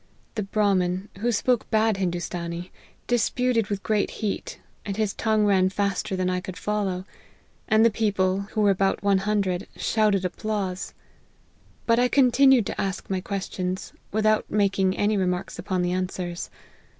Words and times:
The 0.33 0.41
Brahmin, 0.41 1.09
who 1.19 1.31
spoke 1.31 1.69
bad 1.69 1.97
Hindoostanee, 1.97 2.71
disputed 3.05 3.67
with 3.69 3.83
great 3.83 4.09
heat, 4.09 4.59
and 4.83 4.97
his 4.97 5.13
tongue 5.13 5.45
ran 5.45 5.69
faster 5.69 6.15
than 6.15 6.27
I 6.27 6.41
could 6.41 6.57
follow; 6.57 7.05
and 7.67 7.85
the 7.85 7.91
people, 7.91 8.39
who 8.53 8.61
were 8.61 8.71
about 8.71 9.03
one 9.03 9.19
hundred, 9.19 9.67
shouted 9.75 10.25
applause. 10.25 10.95
But 11.85 11.99
I 11.99 12.07
continued 12.07 12.65
to 12.65 12.81
ask 12.81 13.11
my 13.11 13.21
questions, 13.21 13.93
without 14.11 14.49
making 14.49 14.97
any 14.97 15.17
remarks 15.17 15.59
upon 15.59 15.83
the 15.83 15.91
answers. 15.91 16.49